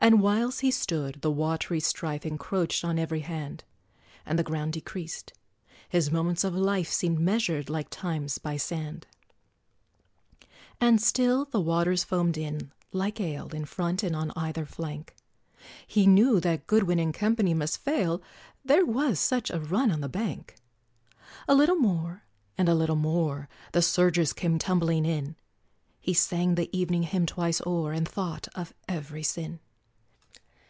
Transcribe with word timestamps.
And 0.00 0.20
whilst 0.20 0.62
he 0.62 0.72
stood, 0.72 1.20
the 1.22 1.30
watery 1.30 1.78
strife 1.78 2.26
Encroached 2.26 2.84
on 2.84 2.98
every 2.98 3.20
hand, 3.20 3.62
And 4.26 4.36
the 4.36 4.42
ground 4.42 4.72
decreased, 4.72 5.32
his 5.88 6.10
moments 6.10 6.42
of 6.42 6.56
life 6.56 6.88
Seemed 6.90 7.20
measured, 7.20 7.70
like 7.70 7.88
Time's, 7.88 8.36
by 8.38 8.56
sand; 8.56 9.06
And 10.80 11.00
still 11.00 11.44
the 11.44 11.60
waters 11.60 12.02
foamed 12.02 12.36
in, 12.36 12.72
like 12.90 13.20
ale, 13.20 13.50
In 13.50 13.64
front, 13.64 14.02
and 14.02 14.16
on 14.16 14.32
either 14.34 14.66
flank, 14.66 15.14
He 15.86 16.08
knew 16.08 16.40
that 16.40 16.66
Goodwin 16.66 16.98
and 16.98 17.14
Co. 17.14 17.30
must 17.54 17.78
fail, 17.78 18.20
There 18.64 18.84
was 18.84 19.20
such 19.20 19.50
a 19.50 19.60
run 19.60 19.92
on 19.92 20.00
the 20.00 20.08
bank. 20.08 20.56
A 21.46 21.54
little 21.54 21.76
more, 21.76 22.24
and 22.58 22.68
a 22.68 22.74
little 22.74 22.96
more, 22.96 23.48
The 23.70 23.82
surges 23.82 24.32
came 24.32 24.58
tumbling 24.58 25.06
in, 25.06 25.36
He 26.00 26.12
sang 26.12 26.56
the 26.56 26.76
evening 26.76 27.04
hymn 27.04 27.26
twice 27.26 27.62
o'er, 27.64 27.92
And 27.92 28.08
thought 28.08 28.48
of 28.56 28.74
every 28.88 29.22
sin! 29.22 29.60